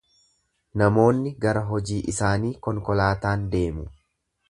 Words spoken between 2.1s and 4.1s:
isaanii konkolaataan deemu.